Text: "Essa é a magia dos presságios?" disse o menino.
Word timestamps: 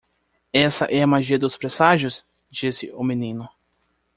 "Essa 0.51 0.85
é 0.85 1.03
a 1.03 1.05
magia 1.05 1.37
dos 1.37 1.55
presságios?" 1.55 2.25
disse 2.49 2.89
o 2.95 3.03
menino. 3.03 3.47